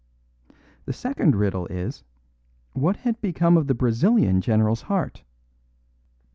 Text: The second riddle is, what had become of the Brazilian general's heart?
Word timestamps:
The 0.85 0.93
second 0.93 1.35
riddle 1.35 1.67
is, 1.67 2.03
what 2.73 2.95
had 3.05 3.21
become 3.21 3.55
of 3.55 3.67
the 3.67 3.75
Brazilian 3.75 4.41
general's 4.41 4.81
heart? 4.81 5.23